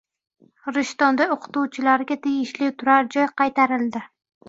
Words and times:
Rishtonda 0.77 1.27
o‘qituvchilarga 1.35 2.19
tegishli 2.25 2.73
turar-joy 2.83 3.33
qaytarildi 3.43 4.07